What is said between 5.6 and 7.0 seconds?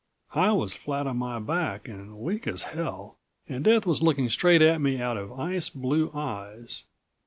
blue eyes.